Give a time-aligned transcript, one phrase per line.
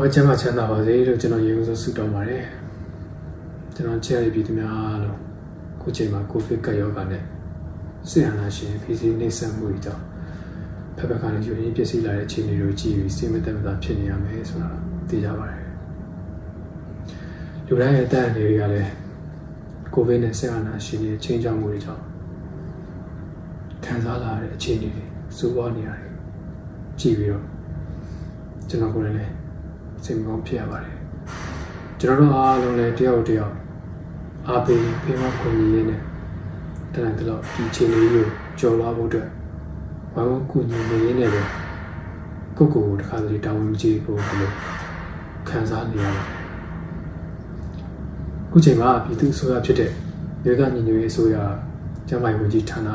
[0.00, 2.44] ပဲကျမ်းမာချမ်းသာပါစေလို့ကျွန်တော်ရေဦးစွဆုတောင်းပါတယ်
[3.74, 5.18] ကျွန်တော်ချဲ့ရပြည်သူများအားလုံး
[5.80, 7.22] ခုချိန်မှာကိုဗစ်ကပ်ရောဂါနဲ့
[8.08, 10.02] ဆီယနာရှင်ဖီစီနေဆက်မှုတွေကြောင့်
[10.96, 14.70] ဖက်ဖက်ကနေယူရင်းပစ္စည်းလာတဲ့အခြေအနေတွေကြည့်ပြီးစိတ်မသက်မသာဖြစ်နေရမယ်ဆိုတာ
[15.08, 15.62] သိကြပါတယ်
[17.66, 18.90] လူတိုင်းရဲ့အသက်အန္တရာယ်တွေကလည်း
[19.94, 22.02] ကိုဗစ်နဲ့ဆီယနာရှင်ရဲ့ချင်းချောက်မှုတွေကြောင့်
[23.84, 25.04] ခံစားလာရတဲ့အခြေအနေတွေ
[25.36, 26.12] စိုးဝါးနေရတယ်
[27.00, 27.44] ကြည့်ပြီးတော့
[28.68, 29.43] ကျွန်တော်ကိုယ်လည်း
[30.04, 30.96] စိတ်မကောင်းဖြစ်ရပါတယ်
[32.00, 33.54] ကျွန်တော်တို့အားလုံးလည်းတယောက်တယောက်
[34.48, 36.00] အားပေးဖေးမခွင့်ရင်းနဲ့
[36.94, 38.26] တန်တလောက်ဒီချိန်လေးကို
[38.58, 39.28] ကြော်လာဖို့အတွက်
[40.14, 41.42] ဝိုင်းဝန်းကူညီနေရင်းနဲ့ပဲ
[42.56, 44.50] ကိုယ့်ကိုယ်ကိုတစ်ခါတလေတာဝန်ကြီးဖို့ဘယ်လို
[45.48, 46.22] ခံစားနေရလဲ
[48.50, 49.90] ခုချိန်မှာပြည်သူ့အစိုးရဖြစ်တဲ့
[50.42, 51.36] မြေကညီညွတ်ရေးအစိုးရ
[52.08, 52.88] ကျန်းမာရေးဝန်ကြီးဌာန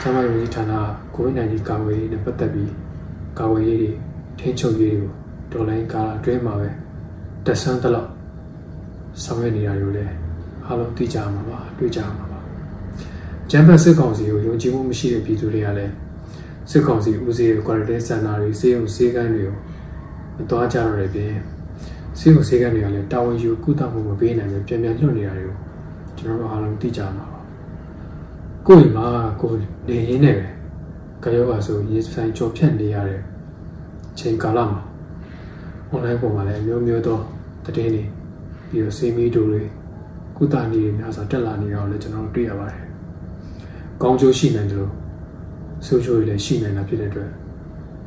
[0.00, 0.72] ကျန်းမာရေးဝန်ကြီးဌာန
[1.14, 2.72] ကိုဗစ် -19 ကာကွယ်ရေးနဲ့ပတ်သက်ပြီး
[3.38, 3.90] ကာကွယ်ရေးတွေ
[4.40, 5.10] ထိန်းချုပ်ရေးတွေကို
[5.52, 6.68] ဒေါ်လာကာလာအတွင်းမှာပဲ
[7.44, 8.10] တက်ဆန်းတလောက်
[9.22, 10.14] ဆောင်ရွက်နေတာတွေကိုလည်း
[10.66, 12.40] အားလုံးသိကြမှာပါတွေ့ကြမှာပါ
[13.50, 15.92] ဂျမ်ဘတ်စစ်ကောင်စီကိုယုံကြည်မှုမရှိတဲ့ပြည်သူတွေကလည်း
[16.70, 19.56] စစ်ကောင်စီဦးစီးရဲ့ quarantine center တွေစေယုံစေကန်းတွေကို
[20.36, 21.34] မသွားကြတော့တဲ့ပြင်
[22.18, 25.56] စေယုံစေကန်းတွေကလည်းတာဝန်ယူကုသမှုမပေးနိုင်ပဲပြန်ပြန်လွတ်နေတာတွေကို
[26.18, 27.40] ကျွန်တော်တို့အားလုံးသိကြမှာပါ
[28.66, 29.06] ကိုယ့်အိမ်မှာ
[29.40, 30.46] ကိုယ်နေရင်းနဲ့ပဲ
[31.22, 33.20] ကြောပါဆိုရေဆိုင်ကြော်ဖြတ်နေရတဲ့
[34.20, 34.80] ချိန်ကာလမှာ
[35.92, 37.18] online ပေါ်မှာလည်းမျိုးမျိုးသော
[37.76, 38.04] တည်င်းတွေ
[38.70, 39.62] ပြီးတော့စေမီတူတွေ
[40.36, 42.82] ကုသနည်းတွေများစွာတက်လာနေတာကိုလည်းကျွန်တော်တို့တွေ့ရပါတယ်။
[44.02, 44.92] ကောင်းကျိုးရှိနိုင်တယ်လို့
[45.86, 47.30] ဆိုးကျိုးတွေလည်းရှိနိုင်တာဖြစ်တဲ့အတွက်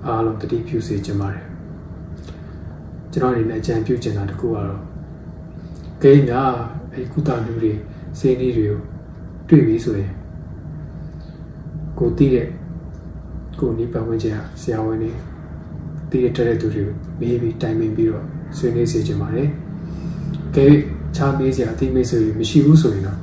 [0.06, 1.46] အားလုံးတတိပြုစေချင်ပါတယ်။
[3.12, 4.80] ကျွန်တော်အနေနဲ့အကြံပြုချင်တာတခုကတော့
[6.02, 6.34] ဂိမ်းက
[6.94, 7.72] အဲကုသနည်းတွေ
[8.20, 8.80] စေနည်းတွေကို
[9.50, 10.12] တွေ့ပြီဆိုရင်
[12.00, 12.48] ကိုသိတဲ့
[13.60, 15.12] ကိုနီးပတ်ဝန်းကျင်ဆရာဝန်တွေ
[16.14, 18.26] တည်ရတဲ့သူတွေကိုမေးပြီးတိုင်ပင်ပြီးတော့
[18.58, 19.48] ဆွေးနွေးစေချင်ပါတယ်။
[20.56, 20.66] ကဲ
[21.16, 23.20] ချားမေးစရာအသိမိတ်ဆွေတွေမရှိဘူးဆိုရင်တော့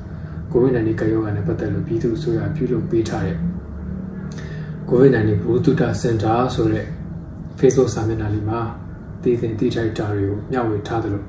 [0.53, 3.37] ကိုဗစ် -19 ကရောဂါနဲ့ပတ်သက်လို့ပြည်သူ့အစိုးရပြုလုပ်ပေးထားတဲ့
[4.89, 6.87] ကိုဗစ် -19 ဘူတုတစင်တာဆိုတဲ့
[7.59, 8.61] Facebook စာမျက်နှာလေးမှာ
[9.23, 11.23] တည်တင်တည်ထိုက်တာတွေကိုမျှဝေထားသလို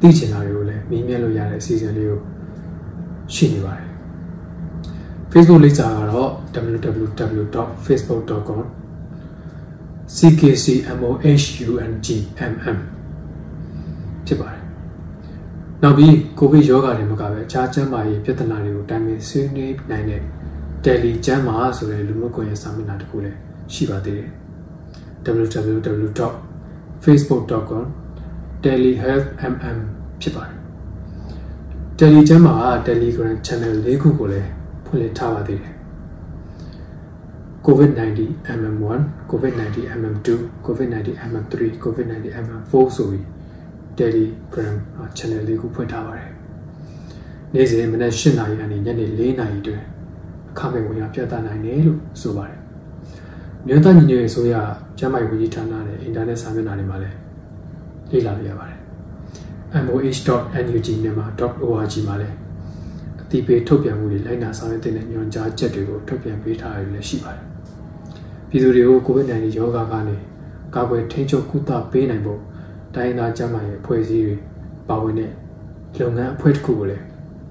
[0.00, 2.20] သိချင်တာတွေကိုလည်းမေးမြန်းလို့ရတဲ့အစီအစဉ်လေးကို
[3.34, 3.88] ရှိနေပါတယ်
[5.32, 8.64] Facebook လိပ်စာကတော့ www.facebook.com
[10.16, 12.78] CKCMOHUNGMM
[14.26, 14.62] ဖြစ်ပါတယ်။
[15.82, 20.22] နောက်ပြီးကိုဗစ်ရောဂါတွေမကပဲအခြားကျန်းမာရေးပြဿနာတွေကိုတိုင်ပင်ဆွေးနွေးနိုင်တဲ့
[20.84, 23.36] Daily ကျန်းမာဆိုတဲ့လူမှုကွန်ရက်စာမျက်နှာတစ်ခုလည်း
[23.72, 24.30] ရှိပါသေးတယ်။
[25.26, 27.84] www.facebook.com
[28.64, 29.78] telehealthmm
[30.20, 30.56] ဖြစ်ပါတယ်။
[31.98, 34.48] Daily ကျန်းမာက Telegram Channel ၄ခုကိုလည်း
[34.86, 35.72] ဖွင့်လှစ်ထားပါသေးတယ်
[37.66, 38.20] COVID-19
[38.58, 39.00] MM1
[39.30, 40.28] COVID-19 MM2
[40.66, 41.54] COVID-19 MM3
[41.84, 43.24] COVID-19 MM4 ဆိုပြီး
[43.98, 44.74] Telegram
[45.16, 46.28] channel လေးကိုဖွင့်ထားပါတယ်
[47.54, 49.82] နေ့စဉ်မနက်8:00နာရီကနေညနေ4:00နာရီတွင်
[50.50, 52.58] အခမဲ့ဝင်ရောက်ပြသနိုင်တယ်လို့ဆိုပါတယ်
[53.66, 54.54] မြို့သားညီညွတ်ရေးဆိုရ
[54.98, 57.16] ကျန်းမာရေးဝန်ကြီးဌာနနဲ့အင်တာနက်စာမျက်နှာတွေမှာလည်း
[58.10, 58.78] လေ့လာလို့ရပါတယ်
[59.86, 62.34] moh.nugmyanmar.org မှာလည်း
[63.22, 67.49] အတိပေးထုတ်ပြန်မှုတွေလိုက်နာဆောင်ရွက်တဲ့ညွှန်ကြားချက်တွေကိုထုတ်ပြန်ပေးထားရလည်းရှိပါတယ်
[68.50, 70.16] ပြည်သူတွေကိုကိုဗစ် -19 ရောဂါကနေ
[70.74, 72.40] ကာကွယ်ထိန်းချုပ်ကုသပေးနိုင်ဖို့
[72.94, 74.36] တိုင်းသားကျန်းမာရေးအဖွဲ့အစည်းတွေ
[74.88, 75.32] ပါဝင်တဲ့
[75.98, 77.04] လုပ်ငန်းအဖွဲ့တစ်ခုကိုလည်း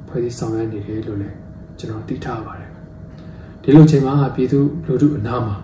[0.08, 1.36] ဖွဲ့စည်းဆောင်ရွက်နေတယ်လို့လည်း
[1.78, 2.70] ကျွန်တော်သိထားပါတယ်
[3.62, 5.56] ဒီလိုချိန်မှာပြည်သူလူထုအနားမှာ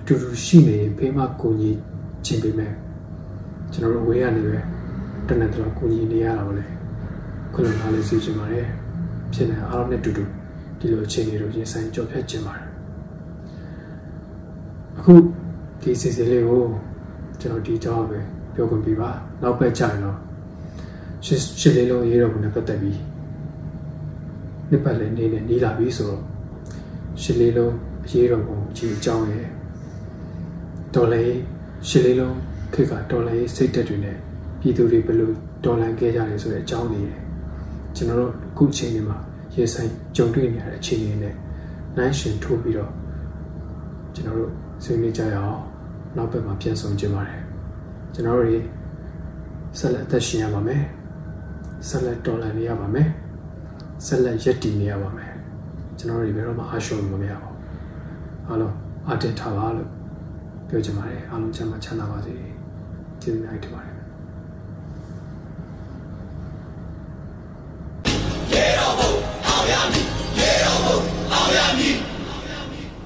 [0.00, 1.78] အတူတူရှိနေရင်ဖေးမကိုကြီး
[2.24, 2.72] ချင်းပေးမယ်
[3.72, 4.58] ကျွန်တော်တို့ဝေးရနေပဲ
[5.28, 6.64] တနက်တော့ကိုကြီးနေရတာပဲ
[7.52, 8.66] ခုလိုထားလေးစီချင်ပါတယ်
[9.32, 10.24] ဖြစ်နေအားလုံးနဲ့တူတူ
[10.78, 12.63] ဒီလိုအခြေအနေတို့ရင်ဆိုင်ကြော်ဖြတ်ခြင်းပါတယ်
[15.06, 15.16] အခု
[15.82, 16.62] ဒီစီစီလေးကို
[17.40, 18.18] ကျွန်တော်ဒီကြောင်းပဲ
[18.54, 19.10] ပြောခွင့်ပြပါ
[19.42, 20.16] နောက်ပဲကြာရင်တော့
[21.24, 22.98] ရှစ်ရှစ်လေးလုံးရေးတော့ဘုနဲ့ပတ်သက်ပြီး
[24.70, 26.22] နှစ်ပတ်လည်းနေနဲ့နေလာပြီဆိုတော့
[27.22, 27.74] ရှစ်လေးလုံး
[28.10, 29.46] ရေးတော့ဘုံအကြီးအကြောင်းရဲ့
[30.94, 31.32] ဒေါ်လေး
[31.88, 32.36] ရှစ်လေးလုံး
[32.74, 34.16] ခေတ်ကဒေါ်လေးစိတ်တက်တွေနဲ့
[34.60, 35.32] ပြည်သူတွေဘယ်လို
[35.64, 37.02] ဒေါ်လာခဲ့ကြလဲဆိုတဲ့အကြောင်းတွေ
[37.96, 39.16] ကျွန်တော်တို့အခုအချိန်ဒီမှာ
[39.54, 41.34] ရေဆိုင်ကြုံတွေ့နေရတဲ့အခြေအနေနဲ့
[41.96, 42.92] နိုင်ရှင်ထိုးပြီးတော့
[44.14, 44.50] ကျွန်တော်တို့
[44.84, 45.60] ဆွေးနွေးကြရအောင်
[46.16, 47.40] နောက်ဘက်မှာပြန်ဆောင်ကြပါတယ်
[48.14, 48.58] ကျွန်တော်တို့တွေ
[49.78, 50.82] ဆက်လက်အသက်ရှင်ရပါမယ်
[51.88, 53.08] ဆက်လက်တော်လှန်နေရပါမယ်
[54.06, 55.30] ဆက်လက်ရက်တည်နေရပါမယ်
[55.98, 57.56] ကျွန်တော်တို့တွေဘယ်တော့မှအားလျှော့မရပါဘူး
[58.46, 58.74] အားလုံး
[59.06, 59.88] အားတက်ထားပါလို့
[60.68, 62.32] ပြောချင်ပါတယ်အားလုံးချမ်းသာချမ်းသာပါစေ
[63.22, 63.94] ကျေးဇူးများတင်ပါတယ်
[68.52, 69.10] ရေတော်ဘုံ
[69.46, 70.06] အောင်ရမည်
[70.38, 70.98] ရေတော်ဘုံ
[71.32, 72.03] အောင်ရမည်